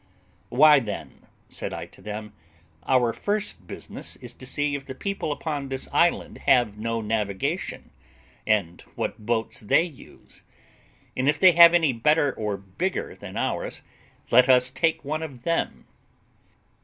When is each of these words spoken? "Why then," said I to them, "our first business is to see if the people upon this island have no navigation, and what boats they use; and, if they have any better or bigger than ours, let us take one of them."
"Why 0.49 0.79
then," 0.79 1.27
said 1.47 1.75
I 1.75 1.85
to 1.85 2.01
them, 2.01 2.33
"our 2.87 3.13
first 3.13 3.67
business 3.67 4.15
is 4.15 4.33
to 4.33 4.47
see 4.47 4.73
if 4.73 4.87
the 4.87 4.95
people 4.95 5.31
upon 5.31 5.69
this 5.69 5.87
island 5.93 6.39
have 6.47 6.75
no 6.75 7.01
navigation, 7.01 7.91
and 8.47 8.81
what 8.95 9.27
boats 9.27 9.59
they 9.59 9.83
use; 9.83 10.41
and, 11.15 11.29
if 11.29 11.39
they 11.39 11.51
have 11.51 11.75
any 11.75 11.93
better 11.93 12.33
or 12.33 12.57
bigger 12.57 13.13
than 13.13 13.37
ours, 13.37 13.83
let 14.31 14.49
us 14.49 14.71
take 14.71 15.05
one 15.05 15.21
of 15.21 15.43
them." 15.43 15.85